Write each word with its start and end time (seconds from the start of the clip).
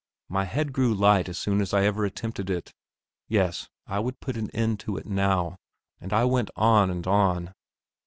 My 0.29 0.45
head 0.45 0.73
grew 0.73 0.95
light 0.95 1.29
as 1.29 1.37
soon 1.37 1.61
as 1.61 1.75
ever 1.75 2.05
I 2.05 2.07
attempted 2.07 2.49
it. 2.49 2.73
Yes, 3.27 3.69
I 3.85 3.99
would 3.99 4.19
put 4.19 4.35
an 4.35 4.49
end 4.49 4.79
to 4.79 4.97
it 4.97 5.05
now; 5.05 5.59
and 5.99 6.11
I 6.11 6.25
went 6.25 6.49
on 6.55 6.89
and 6.89 7.05
on. 7.05 7.53